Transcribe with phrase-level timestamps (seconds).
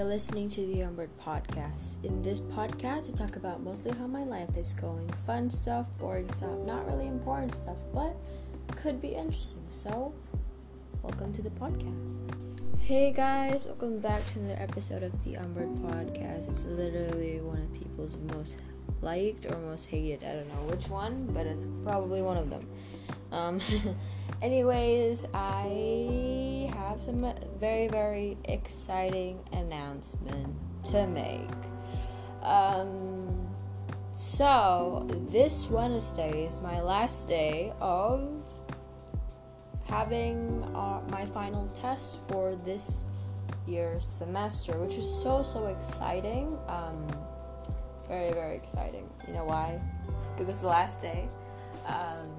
[0.00, 2.02] You're listening to the Umbird Podcast.
[2.04, 6.32] In this podcast, I talk about mostly how my life is going fun stuff, boring
[6.32, 8.16] stuff, not really important stuff, but
[8.76, 9.62] could be interesting.
[9.68, 10.14] So,
[11.02, 12.16] welcome to the podcast.
[12.78, 16.50] Hey guys, welcome back to another episode of the Umbird Podcast.
[16.50, 18.56] It's literally one of people's most
[19.02, 20.24] liked or most hated.
[20.24, 22.66] I don't know which one, but it's probably one of them.
[23.32, 23.60] Um,
[24.40, 26.49] anyways, I
[26.90, 31.48] have some very, very exciting announcement to make.
[32.42, 33.48] Um,
[34.12, 38.28] so, this Wednesday is my last day of
[39.84, 43.04] having uh, my final test for this
[43.68, 46.58] year's semester, which is so, so exciting.
[46.66, 47.06] Um,
[48.08, 49.08] very, very exciting.
[49.28, 49.80] You know why?
[50.36, 51.28] Because it's the last day.
[51.86, 52.34] Um,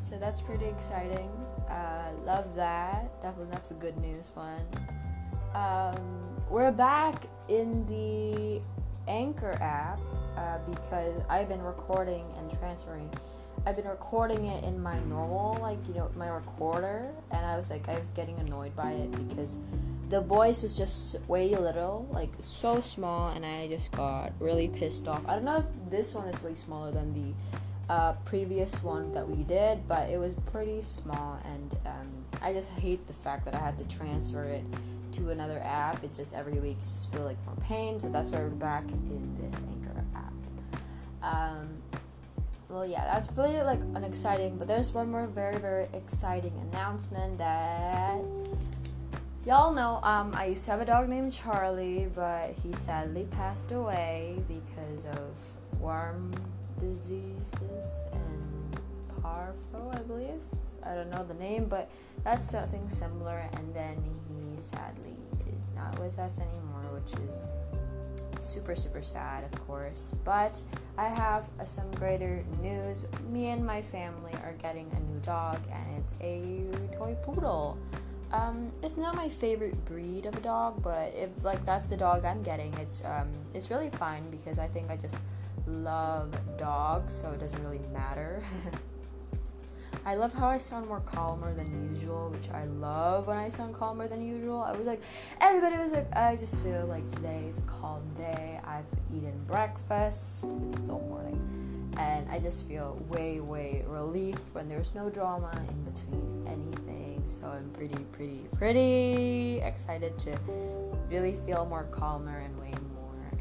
[0.00, 1.43] so that's pretty exciting.
[1.68, 3.20] Uh, love that.
[3.20, 4.66] Definitely, that's a good news one.
[5.54, 5.96] Um,
[6.50, 8.60] we're back in the
[9.08, 10.00] Anchor app
[10.36, 13.10] uh, because I've been recording and transferring.
[13.66, 17.70] I've been recording it in my normal, like, you know, my recorder, and I was
[17.70, 19.56] like, I was getting annoyed by it because
[20.10, 25.08] the voice was just way little, like, so small, and I just got really pissed
[25.08, 25.22] off.
[25.26, 29.28] I don't know if this one is way smaller than the uh, previous one that
[29.28, 33.54] we did, but it was pretty small, and um, I just hate the fact that
[33.54, 34.64] I had to transfer it
[35.12, 36.02] to another app.
[36.02, 39.36] It just every week just feel like more pain, so that's why we're back in
[39.40, 40.32] this Anchor app.
[41.22, 41.68] Um,
[42.68, 48.18] well, yeah, that's really like unexciting, but there's one more very very exciting announcement that
[49.46, 50.00] y'all know.
[50.02, 55.04] Um, I used to have a dog named Charlie, but he sadly passed away because
[55.04, 56.32] of worm
[56.84, 58.80] diseases and
[59.22, 60.40] Parvo, I believe.
[60.82, 61.90] I don't know the name, but
[62.22, 63.48] that's something similar.
[63.54, 65.16] And then he sadly
[65.58, 67.42] is not with us anymore, which is
[68.38, 70.14] super super sad, of course.
[70.24, 70.60] But
[70.98, 73.06] I have uh, some greater news.
[73.30, 76.64] Me and my family are getting a new dog, and it's a
[76.96, 77.78] toy poodle.
[78.32, 82.24] Um, it's not my favorite breed of a dog, but if like that's the dog
[82.24, 85.16] I'm getting, it's um, it's really fine because I think I just
[85.82, 88.42] love dogs, so it doesn't really matter.
[90.06, 93.74] I love how I sound more calmer than usual, which I love when I sound
[93.74, 94.60] calmer than usual.
[94.60, 95.02] I was like,
[95.40, 98.60] everybody was like, I just feel like today is a calm day.
[98.64, 98.84] I've
[99.14, 105.08] eaten breakfast, it's still morning, and I just feel way, way relief when there's no
[105.08, 107.22] drama in between anything.
[107.26, 110.38] So I'm pretty, pretty, pretty excited to
[111.08, 112.74] really feel more calmer and way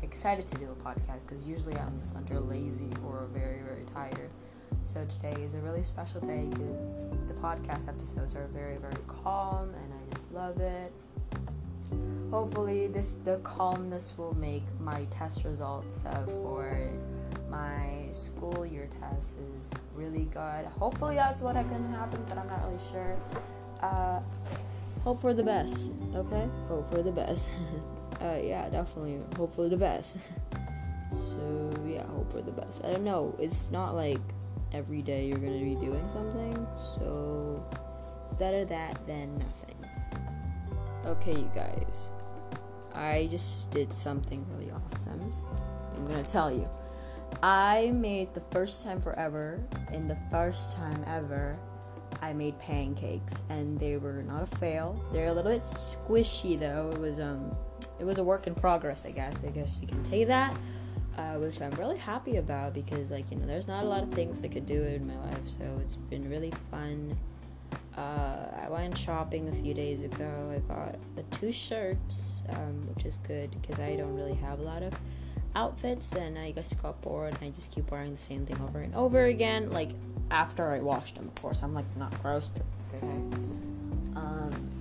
[0.03, 4.30] excited to do a podcast because usually I'm just under lazy or very, very tired.
[4.84, 9.74] So today is a really special day because the podcast episodes are very, very calm
[9.81, 10.91] and I just love it.
[12.31, 16.90] Hopefully, this the calmness will make my test results uh, for
[17.50, 20.66] my school year test is really good.
[20.80, 23.16] Hopefully, that's what can happen, but I'm not really sure.
[23.81, 24.20] Uh,
[25.02, 26.47] hope for the best, okay?
[26.68, 27.47] Hope for the best.
[28.23, 30.17] uh, yeah, definitely hope for the best.
[31.11, 32.84] so yeah, hope for the best.
[32.84, 33.35] I don't know.
[33.39, 34.22] It's not like
[34.72, 36.56] every day you're gonna be doing something,
[36.95, 37.66] so
[38.25, 39.75] it's better that than nothing.
[41.06, 42.11] Okay, you guys.
[42.94, 45.34] I just did something really awesome.
[45.95, 46.69] I'm gonna tell you.
[47.41, 49.61] I made the first time forever,
[49.91, 51.59] in the first time ever,
[52.22, 55.03] I made pancakes, and they were not a fail.
[55.11, 56.91] They're a little bit squishy though.
[56.94, 57.55] It was um
[57.99, 59.43] it was a work in progress, I guess.
[59.45, 60.55] I guess you can say that,
[61.17, 64.09] uh, which I'm really happy about because, like, you know, there's not a lot of
[64.09, 67.17] things I could do in my life, so it's been really fun.
[67.97, 70.51] Uh, I went shopping a few days ago.
[70.55, 70.95] I got
[71.31, 74.93] two shirts, um, which is good because I don't really have a lot of
[75.55, 77.35] outfits, and I just got bored.
[77.35, 79.71] And I just keep wearing the same thing over and over again.
[79.71, 79.91] Like
[80.31, 81.61] after I washed them, of course.
[81.61, 82.49] I'm like not gross,
[82.96, 83.05] okay.
[84.16, 84.72] Um,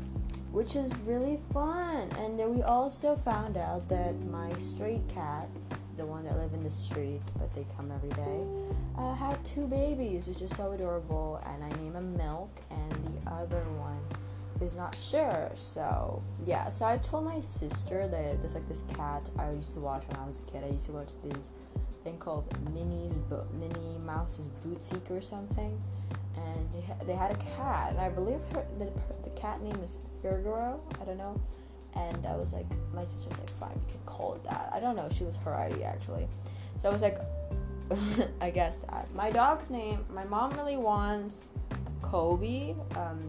[0.52, 2.10] which is really fun.
[2.18, 6.62] And then we also found out that my stray cats, the one that live in
[6.62, 8.44] the streets but they come every day,
[8.96, 11.42] uh, had two babies, which is so adorable.
[11.46, 14.00] And I name them Milk, and the other one
[14.60, 15.50] is not sure.
[15.54, 19.80] So yeah, so I told my sister that there's like this cat I used to
[19.80, 20.64] watch when I was a kid.
[20.64, 21.38] I used to watch this
[22.04, 22.44] thing called
[22.74, 25.80] Minnie's Bo- Minnie Mouse's Boutique or something
[26.36, 28.86] and they, ha- they had a cat, and I believe her the
[29.42, 30.80] cat name is Figaro.
[31.00, 31.38] I don't know.
[31.96, 34.70] And I was like, my sister's like, fine, we can call it that.
[34.72, 35.08] I don't know.
[35.12, 36.28] She was her idea actually.
[36.78, 37.18] So I was like,
[38.40, 39.12] I guess that.
[39.14, 41.44] My dog's name, my mom really wants
[42.02, 42.76] Kobe.
[42.94, 43.20] Um,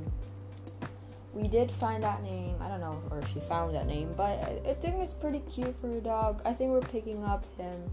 [1.33, 2.55] we did find that name.
[2.61, 5.75] I don't know or she found that name, but I, I think it's pretty cute
[5.81, 6.43] for a dog.
[6.45, 7.91] I think we're picking up him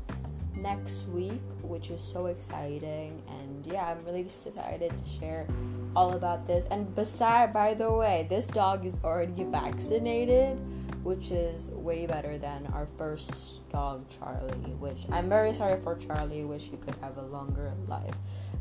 [0.54, 3.22] next week, which is so exciting.
[3.30, 5.46] And yeah, I'm really excited to share
[5.94, 6.64] all about this.
[6.70, 10.58] And beside, by the way, this dog is already vaccinated,
[11.02, 14.74] which is way better than our first dog, Charlie.
[14.78, 16.44] Which I'm very sorry for Charlie.
[16.44, 18.14] Wish you could have a longer life.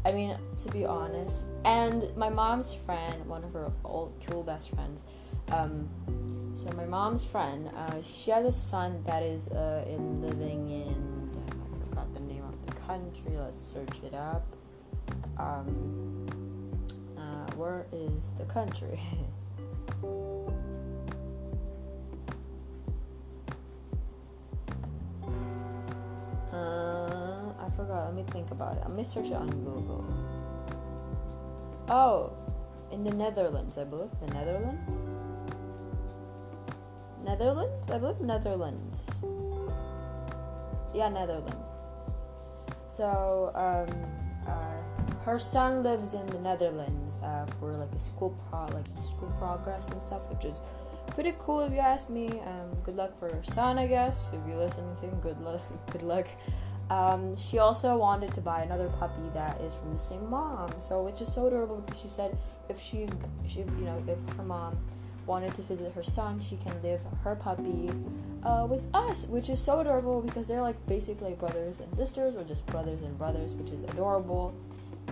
[0.06, 1.44] I mean, to be honest.
[1.66, 5.04] And my mom's friend, one of her old cool best friends.
[5.52, 5.90] Um,
[6.56, 11.30] so my mom's friend, uh, she has a son that is uh, in living in
[11.48, 13.38] I forgot the name of the country.
[13.38, 14.46] Let's search it up.
[15.38, 16.28] Um,
[17.60, 18.98] where is the country?
[26.54, 28.06] uh, I forgot.
[28.06, 28.88] Let me think about it.
[28.90, 30.06] Me search it on Google.
[31.90, 32.32] Oh,
[32.92, 34.10] in the Netherlands, I believe.
[34.22, 34.96] The Netherlands?
[37.26, 37.90] Netherlands?
[37.90, 39.22] I believe Netherlands.
[40.94, 41.58] Yeah, Netherlands.
[42.88, 43.90] So um,
[44.48, 44.78] uh,
[45.24, 49.88] her son lives in the Netherlands uh, for like a school pro like school progress
[49.90, 50.62] and stuff, which is
[51.14, 52.28] pretty cool if you ask me.
[52.28, 54.32] Um, good luck for her son, I guess.
[54.34, 55.62] If you listen to him, good luck.
[55.92, 56.28] good luck.
[56.90, 61.04] Um, she also wanted to buy another puppy that is from the same mom, so
[61.04, 62.36] which is so adorable because she said
[62.68, 63.10] if she's,
[63.48, 64.78] she, you know, if her mom
[65.28, 67.92] wanted to visit her son, she can live her puppy
[68.44, 72.44] uh, with us, which is so adorable because they're like basically brothers and sisters, or
[72.44, 74.56] just brothers and brothers, which is adorable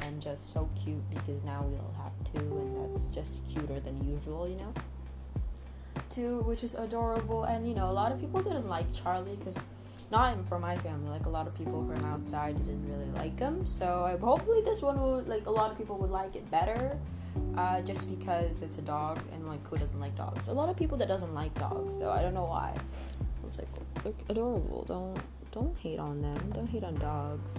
[0.03, 4.47] and just so cute because now we'll have two, and that's just cuter than usual,
[4.47, 4.73] you know.
[6.09, 9.63] Two, which is adorable, and you know, a lot of people didn't like Charlie because
[10.11, 13.65] not for my family, like a lot of people from outside didn't really like him.
[13.65, 16.97] So I, hopefully this one will like a lot of people would like it better
[17.57, 20.47] uh, just because it's a dog and like who doesn't like dogs?
[20.47, 22.73] A lot of people that doesn't like dogs, so I don't know why.
[23.47, 23.67] It's like
[24.03, 24.85] they're adorable.
[24.87, 25.19] Don't
[25.51, 26.51] don't hate on them.
[26.53, 27.49] Don't hate on dogs.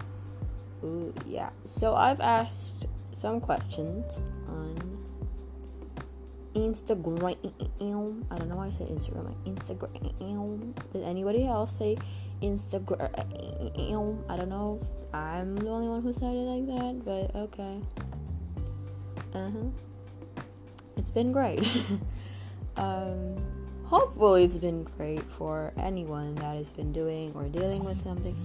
[0.85, 1.51] Ooh yeah.
[1.65, 4.05] So I've asked some questions
[4.49, 4.77] on
[6.55, 7.37] Instagram.
[8.31, 9.35] I don't know why I said Instagram.
[9.45, 10.75] Instagram.
[10.93, 11.97] Did anybody else say
[12.43, 13.11] Instagram?
[14.29, 17.81] I don't know if I'm the only one who said it like that, but okay.
[19.35, 19.69] Uh huh
[20.99, 21.61] it's been great.
[22.77, 23.37] um,
[23.85, 28.37] hopefully, it's been great for anyone that has been doing or dealing with something.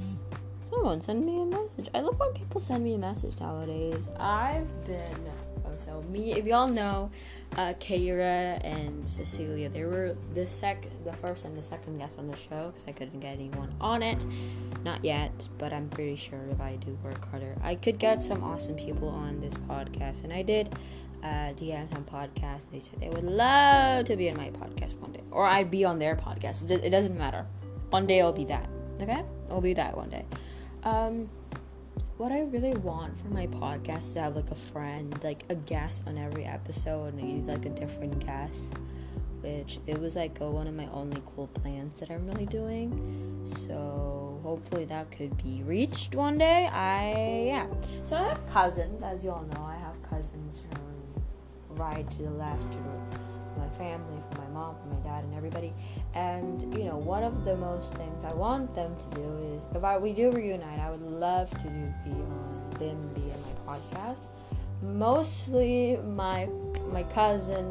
[0.74, 1.88] Someone send me a message.
[1.94, 4.10] I love when people send me a message nowadays.
[4.20, 5.30] I've been
[5.66, 6.34] oh, so me.
[6.34, 7.12] If y'all know,
[7.58, 12.28] uh, Kara and Cecilia, they were the sec, the first and the second guest on
[12.28, 14.26] the show because I couldn't get anyone on it,
[14.84, 15.48] not yet.
[15.60, 19.10] But I'm pretty sure if I do work harder, I could get some awesome people
[19.10, 20.74] on this podcast, and I did
[21.22, 22.64] uh, DM him podcast.
[22.72, 25.86] They said they would love to be on my podcast one day, or I'd be
[25.86, 26.70] on their podcast.
[26.70, 27.46] It, it doesn't matter.
[27.92, 28.68] One day I'll be that.
[29.00, 30.26] Okay, I'll be that one day.
[30.84, 31.30] Um,
[32.18, 35.56] what I really want for my podcast is to have like a friend, like a
[35.56, 38.74] guest on every episode, and he's like a different guest.
[39.42, 43.42] Which it was like a, one of my only cool plans that I'm really doing.
[43.44, 46.70] So hopefully that could be reached one day.
[46.72, 47.68] I yeah.
[48.04, 49.64] So I have cousins, as you all know.
[49.64, 52.78] I have cousins from right to the left to
[53.58, 55.74] my family, from my mom, from my dad, and everybody.
[56.14, 59.84] And you know, one of the most things I want them to do is if
[59.84, 63.76] I we do reunite, I would love to do be on them be in my
[63.78, 64.26] podcast.
[64.82, 66.48] Mostly my
[66.92, 67.66] my cousin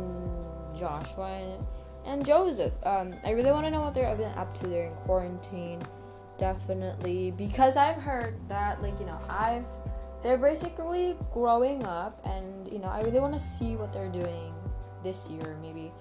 [0.79, 1.67] Joshua and,
[2.07, 2.75] and Joseph.
[2.85, 4.75] Um, I really want to know what they're been up to.
[4.75, 5.83] In quarantine,
[6.39, 9.67] definitely because I've heard that like you know I've
[10.23, 14.55] they're basically growing up and you know i really want to see what they're doing
[15.03, 15.93] this year maybe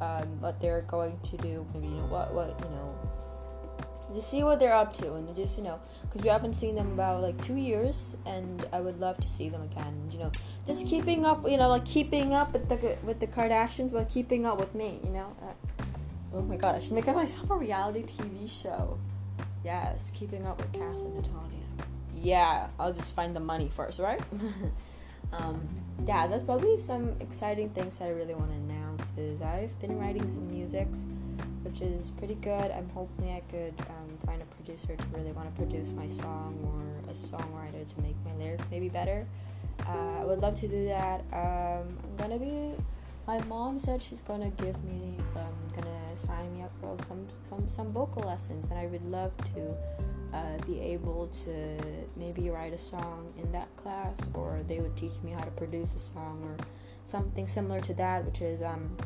[0.00, 2.94] um, what they're going to do maybe you know what what you know
[4.14, 6.92] to see what they're up to and just you know because we haven't seen them
[6.92, 10.32] about like two years and i would love to see them again you know
[10.66, 14.44] just keeping up you know like keeping up with the with the kardashians but keeping
[14.44, 15.84] up with me you know uh,
[16.34, 18.98] oh my god i should make myself a reality tv show
[19.64, 21.60] yes keeping up with Kathryn and Tanya
[22.22, 24.20] yeah, I'll just find the money first, right?
[25.32, 25.66] um,
[26.06, 29.12] yeah, that's probably some exciting things that I really want to announce.
[29.16, 31.06] Is I've been writing some musics,
[31.62, 32.70] which is pretty good.
[32.70, 36.58] I'm hoping I could um, find a producer to really want to produce my song
[36.64, 39.26] or a songwriter to make my lyrics maybe better.
[39.86, 41.20] Uh, I would love to do that.
[41.32, 42.74] Um, I'm gonna be.
[43.26, 47.68] My mom said she's gonna give me, um, gonna sign me up for some, some
[47.68, 49.76] some vocal lessons, and I would love to
[50.32, 51.76] uh, be able to
[52.16, 55.94] maybe write a song in that class, or they would teach me how to produce
[55.94, 56.56] a song or
[57.04, 58.96] something similar to that, which is um,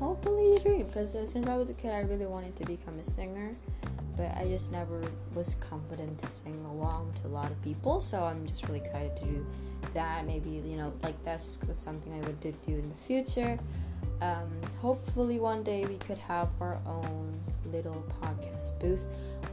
[0.00, 2.98] hopefully a dream because uh, since I was a kid, I really wanted to become
[2.98, 3.54] a singer,
[4.16, 5.00] but I just never
[5.34, 8.00] was confident to sing along to a lot of people.
[8.00, 9.46] So I'm just really excited to do
[9.94, 10.26] that.
[10.26, 13.58] Maybe you know, like that's something I would do in the future.
[14.20, 14.50] Um,
[14.80, 17.38] hopefully, one day we could have our own
[17.72, 19.04] little podcast booth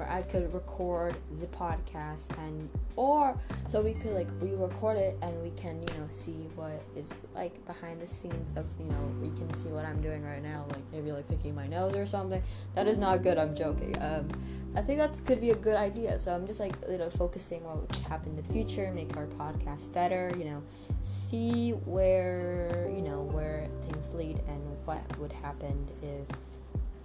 [0.09, 3.37] I could record the podcast and or
[3.69, 7.65] so we could like re-record it and we can you know see what is like
[7.65, 10.83] behind the scenes of you know we can see what I'm doing right now like
[10.91, 12.41] maybe like picking my nose or something.
[12.75, 13.95] That is not good I'm joking.
[14.01, 14.29] Um
[14.73, 16.17] I think that could be a good idea.
[16.17, 19.27] So I'm just like you know focusing what would happen in the future make our
[19.27, 20.63] podcast better you know
[21.01, 26.37] see where you know where things lead and what would happen if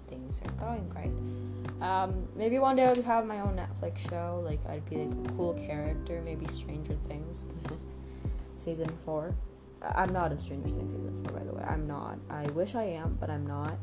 [0.08, 1.10] things are going great.
[1.80, 4.42] Um, maybe one day I would have my own Netflix show.
[4.44, 6.22] Like I'd be like a cool character.
[6.24, 7.44] Maybe Stranger Things,
[8.56, 9.34] season four.
[9.82, 11.62] I'm not in Stranger Things season four, by the way.
[11.62, 12.18] I'm not.
[12.30, 13.76] I wish I am, but I'm not.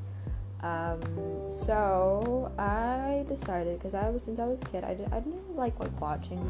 [0.62, 1.02] Um,
[1.50, 5.56] so I decided because I was since I was a kid, I did I didn't
[5.56, 6.42] like like watching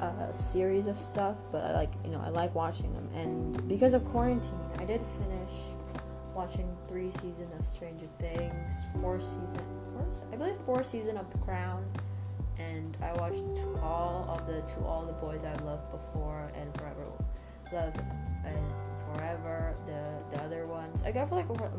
[0.00, 3.08] a series of stuff, but I like you know I like watching them.
[3.14, 5.52] And because of quarantine, I did finish
[6.36, 11.38] watching three seasons of Stranger Things, four season, four, I believe four season of The
[11.38, 11.82] Crown,
[12.58, 13.42] and I watched
[13.82, 17.06] all of the To All the Boys I've Loved Before and Forever
[17.72, 17.94] Love
[18.44, 19.74] and Forever.
[19.86, 21.72] The the other ones I got for like um,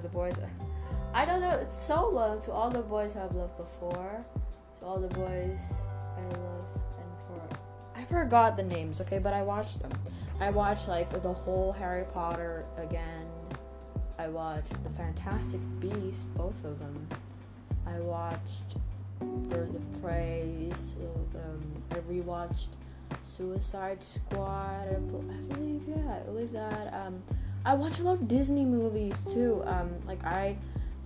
[0.00, 0.36] the boys.
[1.14, 1.50] I don't know.
[1.50, 2.40] It's so long.
[2.42, 4.24] To all the boys I've loved before.
[4.80, 5.60] To all the boys
[6.16, 6.64] I love
[6.98, 7.58] and for
[7.94, 9.02] I forgot the names.
[9.02, 9.92] Okay, but I watched them.
[10.40, 13.21] I watched like the whole Harry Potter again
[14.18, 17.08] I watched The Fantastic Beasts, both of them.
[17.86, 18.76] I watched
[19.20, 20.70] Birds of Prey.
[20.94, 22.68] So, um, I rewatched
[23.26, 24.88] Suicide Squad.
[24.88, 26.92] I, believe, yeah, I believe that.
[26.94, 27.22] Um,
[27.64, 29.62] I watch a lot of Disney movies too.
[29.66, 30.56] Um, like I,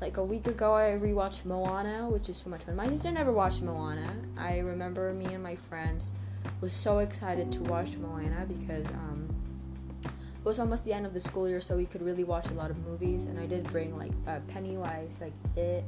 [0.00, 2.76] like a week ago, I rewatched Moana, which is so much fun.
[2.76, 4.10] My sister never watched Moana.
[4.36, 6.12] I remember me and my friends
[6.60, 9.25] was so excited to watch Moana because um,
[10.46, 12.54] it was almost the end of the school year, so we could really watch a
[12.54, 13.26] lot of movies.
[13.26, 15.84] And I did bring like uh, Pennywise, like It,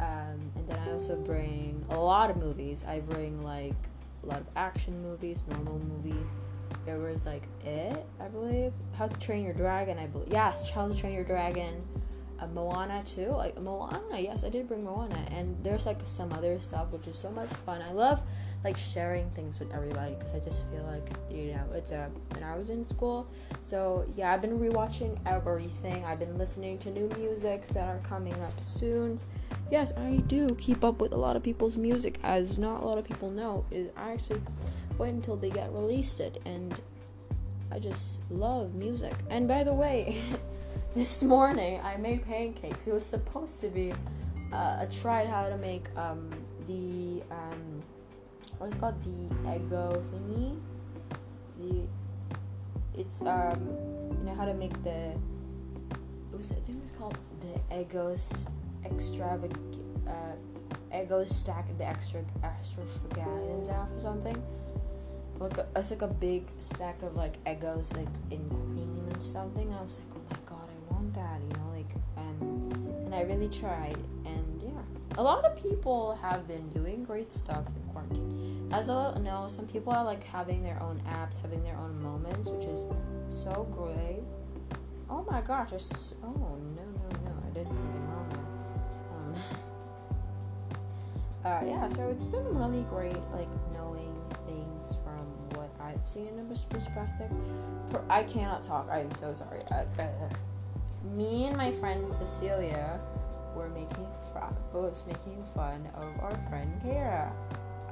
[0.00, 2.86] um, and then I also bring a lot of movies.
[2.88, 3.74] I bring like
[4.22, 6.32] a lot of action movies, normal movies.
[6.86, 8.72] There was like It, I believe.
[8.94, 10.28] How to Train Your Dragon, I believe.
[10.32, 11.82] Yes, How to Train Your Dragon.
[12.40, 14.18] Uh, Moana too, like Moana.
[14.18, 17.50] Yes, I did bring Moana, and there's like some other stuff which is so much
[17.50, 17.82] fun.
[17.82, 18.22] I love
[18.64, 22.42] like sharing things with everybody because I just feel like you know it's a when
[22.42, 23.26] I was in school.
[23.60, 26.04] So yeah, I've been rewatching everything.
[26.04, 29.18] I've been listening to new musics that are coming up soon.
[29.70, 32.98] Yes, I do keep up with a lot of people's music, as not a lot
[32.98, 33.64] of people know.
[33.70, 34.42] Is I actually
[34.98, 36.80] wait until they get released it, and
[37.70, 39.14] I just love music.
[39.30, 40.22] And by the way,
[40.94, 42.86] this morning I made pancakes.
[42.86, 43.92] It was supposed to be
[44.52, 46.30] uh, tried how to make um,
[46.66, 47.82] the um,
[48.62, 50.56] what's called the Eggo thingy.
[51.58, 51.82] The
[52.94, 53.58] it's um
[54.18, 55.18] you know how to make the
[56.30, 58.46] it was I think it was called the Eggos
[58.84, 59.56] extravag
[60.06, 60.36] uh
[60.94, 64.40] Eggos stack the extra extravaganza or something.
[65.40, 69.66] Like a, it's like a big stack of like Eggos like in cream and something.
[69.66, 72.70] And I was like, oh my god, I want that, you know, like um
[73.06, 74.41] and I really tried and.
[75.18, 78.32] A lot of people have been doing great stuff in quarantine
[78.72, 82.48] as I know, some people are like having their own apps, having their own moments,
[82.48, 82.86] which is
[83.28, 84.22] so great.
[85.10, 85.72] Oh my gosh!
[85.72, 87.32] I s- oh no no no!
[87.46, 88.46] I did something wrong.
[89.12, 89.34] Um,
[91.44, 94.14] uh, yeah, so it's been really great, like knowing
[94.46, 95.26] things from
[95.58, 97.30] what I've seen in a perspective.
[98.08, 98.88] I cannot talk.
[98.90, 99.60] I'm so sorry.
[99.70, 100.28] Uh, uh,
[101.04, 102.98] me and my friend Cecilia
[103.54, 107.32] were making fun, was making fun of our friend Kara.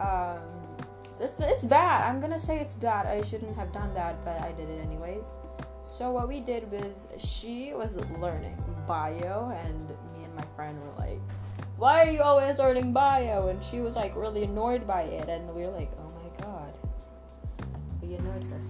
[0.01, 0.61] Um,
[1.21, 2.09] it's, it's bad.
[2.09, 3.07] I'm gonna say it's bad.
[3.07, 5.25] I shouldn't have done that, but I did it anyways.
[5.85, 8.57] So what we did was she was learning
[8.87, 11.21] bio, and me and my friend were like,
[11.77, 15.55] "Why are you always learning bio?" And she was like really annoyed by it, and
[15.55, 16.73] we were like, "Oh my god,
[18.03, 18.61] we annoyed her."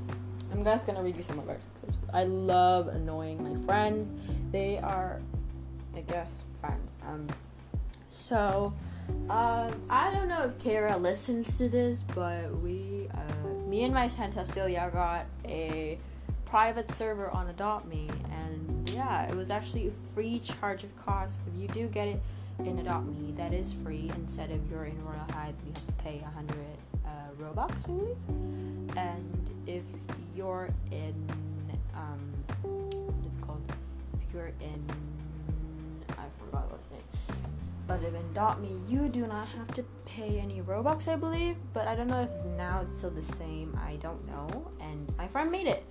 [0.52, 1.98] I'm just gonna read you some of our texts.
[2.12, 4.12] I love annoying my friends.
[4.50, 5.20] They are,
[5.94, 6.96] I guess, friends.
[7.06, 7.28] Um,
[8.10, 8.74] so
[9.30, 14.08] um, I don't know if Kara listens to this, but we, uh, me and my
[14.08, 15.98] friend Cecilia got a
[16.44, 21.40] private server on Adopt Me, and yeah, it was actually a free charge of cost.
[21.46, 22.20] If you do get it
[22.58, 24.10] in Adopt Me, that is free.
[24.16, 26.56] Instead of you're in Royal Heights, you have to pay 100
[27.06, 27.08] uh,
[27.40, 28.96] Robux, I believe.
[28.96, 29.82] And if
[30.36, 31.14] you're in,
[31.94, 32.20] um,
[32.62, 33.62] what is it called?
[34.20, 34.84] If you're in
[36.20, 37.00] I forgot what's name.
[37.90, 41.56] But in Adopt Me, you do not have to pay any Robux, I believe.
[41.72, 43.76] But I don't know if now it's still the same.
[43.84, 44.70] I don't know.
[44.80, 45.82] And my friend made it.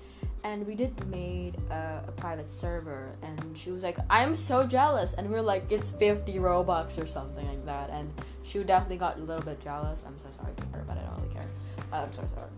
[0.45, 3.17] And we did made a, a, private server.
[3.21, 5.11] And she was like i'm so jealous.
[5.11, 7.89] And we are like it's 50 robux or something like that.
[7.89, 8.13] And
[8.43, 10.01] she definitely got a little bit jealous.
[10.07, 11.47] I'm so sorry for her but i don't really care.
[11.91, 12.49] Uh, i'm so sorry.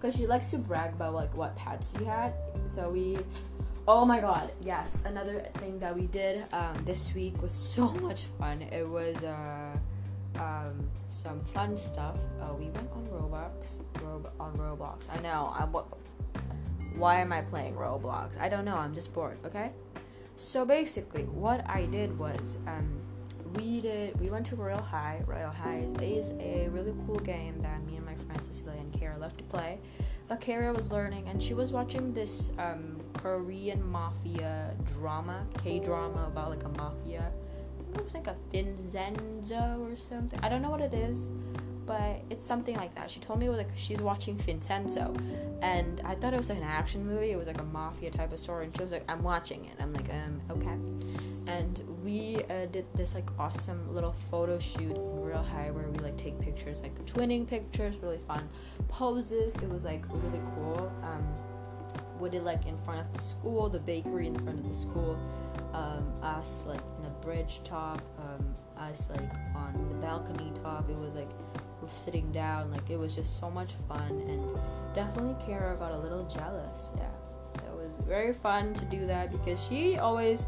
[0.00, 2.32] Because she likes to brag about like what pets she had.
[2.74, 3.18] So we
[3.88, 8.24] oh my god yes another thing that we did um, this week was so much
[8.38, 9.76] fun it was uh,
[10.36, 15.64] um, some fun stuff uh, we went on roblox Rob- on roblox i know i
[16.96, 18.38] why am I playing Roblox?
[18.40, 19.72] I don't know, I'm just bored, okay?
[20.36, 23.00] So basically, what I did was, um,
[23.54, 25.22] we did, we went to Royale High.
[25.26, 29.18] Royale High is a really cool game that me and my friends Cecilia and Kara
[29.18, 29.78] love to play.
[30.28, 36.26] But Kara was learning, and she was watching this um, Korean mafia drama, K drama
[36.26, 37.30] about like a mafia.
[37.94, 40.40] it was like a Vincenzo or something.
[40.42, 41.28] I don't know what it is
[41.86, 43.10] but it's something like that.
[43.10, 45.14] She told me like she's watching Vincenzo,
[45.62, 47.30] and I thought it was like an action movie.
[47.30, 49.76] It was like a mafia type of story, and she was like, "I'm watching it."
[49.80, 50.76] I'm like, "Um, okay."
[51.46, 56.16] And we uh, did this like awesome little photo shoot Royale High where we like
[56.16, 58.48] take pictures, like twinning pictures, really fun
[58.86, 59.56] poses.
[59.56, 60.92] It was like really cool.
[61.02, 61.26] Um,
[62.20, 65.18] we did like in front of the school, the bakery in front of the school,
[65.72, 70.88] um, us like in a bridge top, um, us like on the balcony top.
[70.88, 71.30] It was like
[71.90, 72.70] sitting down.
[72.70, 76.92] Like it was just so much fun, and definitely Kara got a little jealous.
[76.96, 77.08] Yeah,
[77.56, 80.46] so it was very fun to do that because she always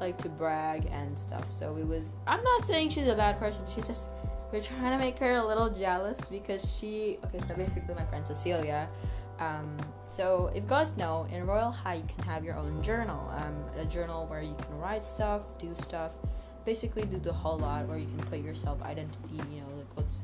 [0.00, 1.48] liked to brag and stuff.
[1.50, 2.14] So it was.
[2.26, 3.64] I'm not saying she's a bad person.
[3.72, 4.06] She's just
[4.52, 7.18] we're trying to make her a little jealous because she.
[7.26, 8.88] Okay, so basically my friend Cecilia.
[9.38, 9.78] Um,
[10.10, 13.32] so if you guys know, in Royale High you can have your own journal.
[13.36, 16.12] Um, a journal where you can write stuff, do stuff,
[16.64, 19.36] basically do the whole lot, where you can put your self identity.
[19.52, 20.20] You know, like what's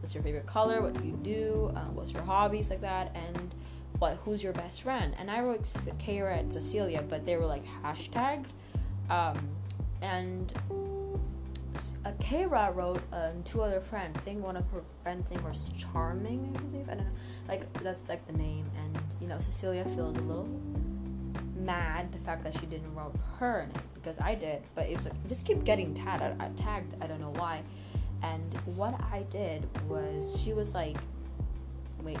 [0.00, 3.52] what's your favorite color, what do you do, uh, what's your hobbies, like that, and
[3.98, 5.14] what who's your best friend.
[5.18, 8.46] And I wrote Kara and Cecilia, but they were like hashtagged.
[9.10, 9.48] Um,
[10.02, 10.52] and
[12.04, 14.16] uh, Kara wrote uh, two other friends.
[14.18, 16.88] I think one of her friends' name was Charming, I believe.
[16.88, 17.12] I don't know.
[17.48, 18.70] Like that's like the name.
[18.76, 20.48] And you know, Cecilia feels a little
[21.56, 24.62] mad the fact that she didn't wrote her it because I did.
[24.74, 26.22] But it was like just keep getting tagged.
[26.22, 26.94] I, tagged.
[27.02, 27.62] I don't know why.
[28.22, 30.96] And what I did was, she was like,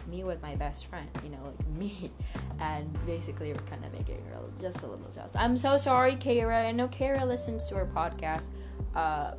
[0.06, 2.10] me with my best friend, you know, like me.
[2.60, 5.36] And basically, we're kind of making her just a little jealous.
[5.36, 6.66] I'm so sorry, Kara.
[6.66, 8.48] I know Kara listens to our podcast
[8.94, 9.32] uh,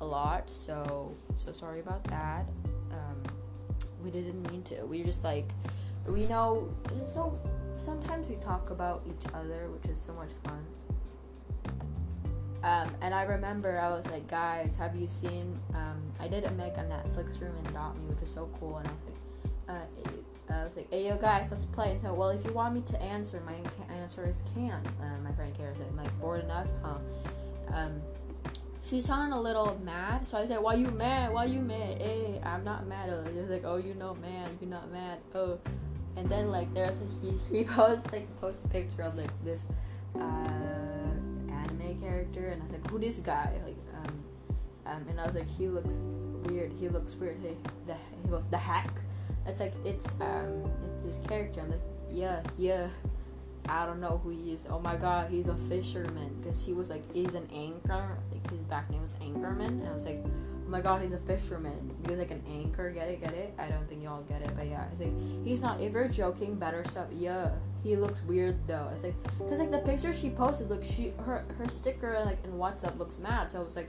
[0.00, 2.46] a lot, so so sorry about that.
[2.90, 3.22] Um,
[4.02, 4.84] we didn't mean to.
[4.84, 5.48] We just like,
[6.06, 6.68] we know.
[7.06, 7.38] So
[7.76, 10.64] sometimes we talk about each other, which is so much fun.
[12.62, 15.56] Um, and I remember I was like, guys, have you seen?
[15.74, 18.78] Um, I did a make a Netflix room in Adopt Me, which is so cool.
[18.78, 19.14] And I was like,
[19.68, 19.78] uh,
[20.48, 21.92] I was like, hey yo guys, let's play.
[21.92, 23.54] And so, well, if you want me to answer, my
[23.94, 24.72] answer is can.
[25.00, 26.98] Uh, my friend Kara said, I'm like, bored enough, huh?
[27.74, 28.00] Um,
[28.88, 31.32] she sounded a little mad, so I said, why you mad?
[31.32, 32.00] Why you mad?
[32.00, 33.10] Hey, I'm not mad.
[33.32, 35.18] She's like, oh, you know, man, you're not mad.
[35.34, 35.58] Oh,
[36.16, 39.64] and then like there's a, he he posts like post a picture of like this.
[40.14, 40.66] Uh,
[41.50, 43.52] anime character, and I was like, who this guy?
[43.64, 44.24] Like, um,
[44.86, 45.94] um, and I was like, he looks
[46.48, 46.72] weird.
[46.78, 47.38] He looks weird.
[47.42, 48.90] Hey, the he goes the hack.
[49.46, 51.60] It's like it's um it's this character.
[51.60, 51.80] I'm like,
[52.10, 52.88] yeah, yeah.
[53.68, 54.66] I don't know who he is.
[54.70, 58.18] Oh my god, he's a fisherman because he was like he's an anchor.
[58.32, 61.18] Like his back name was Anchorman, and I was like, oh my god, he's a
[61.18, 61.92] fisherman.
[62.02, 63.54] Because like an anchor, get it, get it.
[63.58, 65.12] I don't think y'all get it, but yeah, it's like
[65.44, 65.80] he's not.
[65.80, 67.06] You're joking, better stuff.
[67.12, 67.50] Yeah,
[67.82, 68.88] he looks weird though.
[68.92, 72.52] It's like, cause like the picture she posted, look, she her her sticker like in
[72.52, 73.50] WhatsApp looks mad.
[73.50, 73.88] So I was like,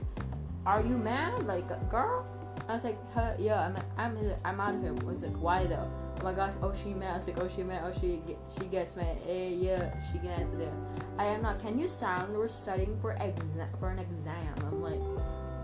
[0.66, 2.26] are you mad, like girl?
[2.68, 4.94] I was like, Huh yeah, I'm I'm I'm out of here.
[4.98, 5.90] I was like, why though?
[6.20, 7.14] Oh my gosh, oh she mad.
[7.14, 7.82] I was like, oh she mad.
[7.84, 8.20] Oh she
[8.58, 9.16] she gets mad.
[9.24, 10.74] Hey yeah, she gets there.
[11.18, 11.58] I am not.
[11.60, 12.36] Can you sound?
[12.36, 14.54] We're studying for exam for an exam.
[14.66, 15.00] I'm like.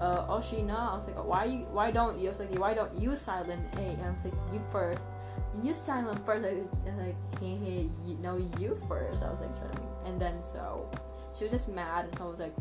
[0.00, 0.90] Uh, oh she not.
[0.90, 1.58] I was like, why you?
[1.70, 2.26] Why don't you?
[2.26, 3.78] I was like, why don't you silent A?
[3.78, 5.00] And I was like, you first
[5.62, 6.42] you silent first.
[6.42, 9.22] Like, like hey, hey, you know you first.
[9.22, 10.90] I was like trying to, and then so
[11.36, 12.54] she was just mad, and so I was like,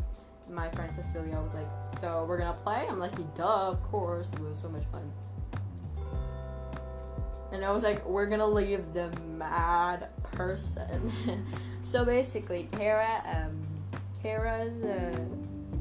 [0.48, 1.66] my friend Cecilia was like,
[1.98, 2.86] so we're gonna play.
[2.88, 4.32] I'm like, duh, of course.
[4.32, 5.10] It was so much fun.
[7.52, 11.12] And I was like, we're gonna leave the mad person.
[11.84, 13.66] so basically, Kara, um,
[14.22, 15.16] Kara's uh,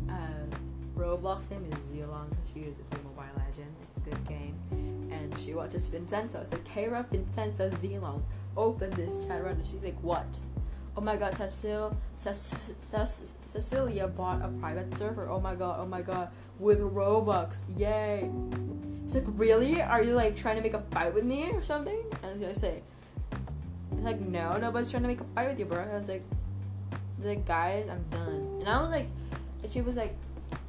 [0.09, 0.55] uh,
[0.95, 3.73] Roblox name is Zilong because she is a Mobile Legend.
[3.81, 4.59] It's a good game
[5.13, 6.41] and she watches Vincenzo.
[6.41, 8.21] I said, Kara Vincenzo Zilong,
[8.57, 9.55] open this chat run.
[9.55, 10.39] And she's like, what?
[10.95, 12.35] Oh my god, Cecil, Cec-
[12.77, 15.27] Cec- Cecilia bought a private server.
[15.27, 16.29] Oh my god, oh my god,
[16.59, 18.29] with Robux, yay!
[19.03, 19.81] It's like, really?
[19.81, 21.99] Are you like trying to make a fight with me or something?
[22.21, 22.83] And I say,
[23.91, 25.81] it's like, no, nobody's trying to make a fight with you, bro.
[25.81, 26.23] I was like,
[27.21, 28.57] like, guys, I'm done.
[28.59, 29.07] And I was like,
[29.69, 30.15] she was like,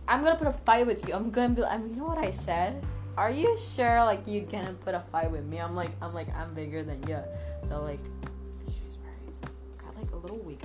[0.08, 1.14] I'm gonna put a fight with you.
[1.14, 1.64] I'm gonna be.
[1.64, 2.82] I mean, you know what I said?
[3.16, 4.02] Are you sure?
[4.04, 5.58] Like, you gonna put a fight with me?
[5.58, 7.18] I'm like, I'm like, I'm bigger than you.
[7.62, 8.00] So like,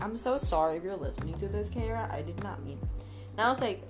[0.01, 2.09] I'm so sorry if you're listening to this, Kara.
[2.11, 2.79] I did not mean.
[3.33, 3.81] And I was like,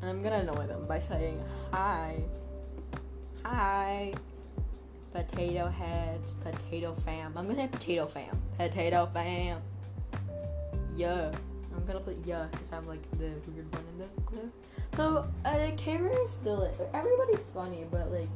[0.00, 2.22] and I'm gonna annoy them by saying hi,
[3.44, 4.14] hi,
[5.12, 7.32] potato heads, potato fam.
[7.36, 9.60] I'm gonna say potato fam, potato fam.
[10.96, 11.30] Yeah.
[11.76, 14.52] I'm gonna put yeah because I'm like the weird one in the clip.
[14.92, 18.28] So uh, Kara is still everybody's funny, but like,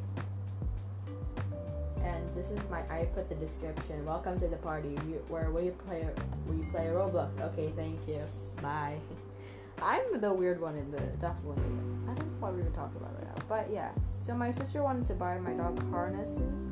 [2.38, 4.07] this is my I put the description.
[4.07, 4.94] Welcome to the party
[5.27, 6.07] where we play
[6.46, 7.31] we play Roblox.
[7.40, 8.20] Okay, thank you.
[8.62, 8.96] Bye.
[9.83, 11.64] I'm the weird one in the definitely.
[12.09, 13.90] I don't know what we're gonna talk about right now, but yeah.
[14.20, 16.62] So my sister wanted to buy my dog harnesses.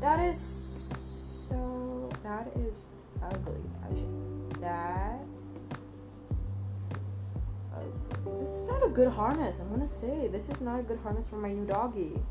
[0.00, 2.08] That is so.
[2.22, 2.86] That is
[3.22, 3.60] ugly.
[3.84, 5.20] I should that
[8.40, 9.60] this is not a good harness.
[9.60, 12.22] I'm gonna say this is not a good harness for my new doggy.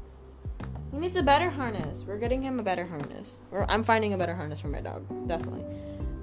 [0.92, 2.04] He needs a better harness.
[2.06, 3.40] We're getting him a better harness.
[3.52, 5.08] Or I'm finding a better harness for my dog.
[5.28, 5.64] Definitely.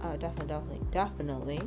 [0.03, 1.61] Uh, definitely, definitely, definitely.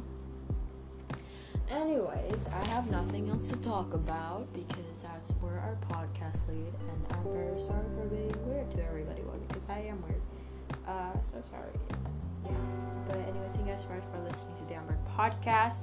[1.69, 7.05] Anyways, I have nothing else to talk about because that's where our podcast lead, and
[7.11, 10.21] I'm very sorry for being weird to everybody, well, because I am weird.
[10.85, 11.71] Uh, so sorry.
[12.45, 12.51] Yeah.
[13.07, 15.79] But anyway, thank you guys so much for listening to the Amber podcast.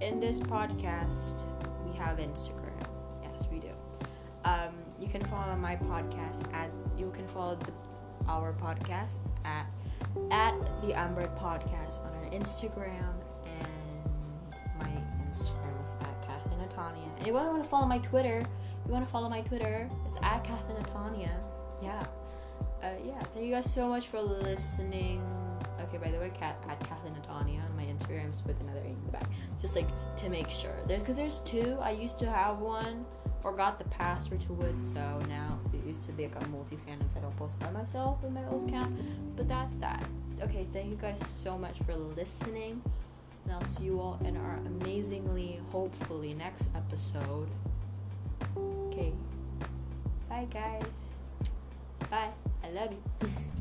[0.00, 1.42] In this podcast,
[1.84, 2.86] we have Instagram.
[3.22, 3.70] Yes, we do.
[4.44, 7.72] Um, you can follow my podcast at you can follow the,
[8.28, 9.66] our podcast at
[10.30, 13.14] at the Amber Podcast on our Instagram
[13.46, 14.90] and my
[15.28, 17.16] Instagram is at Kathleen Atania.
[17.18, 18.44] And you want to follow my Twitter?
[18.86, 19.90] You want to follow my Twitter?
[20.06, 21.30] It's at Kathleen Atania.
[21.82, 22.04] Yeah.
[22.82, 23.18] Uh, yeah.
[23.20, 25.22] Thank you guys so much for listening.
[25.80, 29.12] Okay, by the way, cat at Kathleen Atania on my Instagrams with another in the
[29.12, 29.28] back.
[29.60, 30.74] Just like to make sure.
[30.86, 31.78] There, because there's two.
[31.80, 33.04] I used to have one.
[33.42, 37.24] Forgot the password to it, so now it used to be like a multi-fan instead
[37.24, 38.96] of post by myself with my old account.
[39.36, 40.06] But that's that.
[40.40, 42.82] Okay, thank you guys so much for listening.
[43.44, 47.48] And I'll see you all in our amazingly, hopefully, next episode.
[48.56, 49.12] Okay.
[50.28, 50.82] Bye, guys.
[52.10, 52.30] Bye.
[52.62, 53.28] I love you.